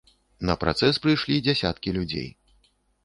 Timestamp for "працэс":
0.61-0.99